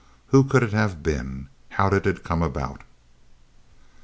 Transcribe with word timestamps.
_Who 0.31 0.49
could 0.49 0.63
it 0.63 0.73
have 0.73 1.03
been? 1.03 1.47
How 1.77 1.87
did 1.89 2.07
it 2.07 2.23
come 2.23 2.41
about? 2.41 2.81